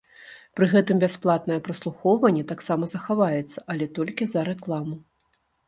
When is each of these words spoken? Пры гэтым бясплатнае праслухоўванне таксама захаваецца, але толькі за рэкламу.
Пры 0.59 0.69
гэтым 0.71 1.01
бясплатнае 1.03 1.57
праслухоўванне 1.67 2.43
таксама 2.53 2.91
захаваецца, 2.95 3.57
але 3.77 3.85
толькі 4.01 4.23
за 4.35 4.49
рэкламу. 4.51 5.01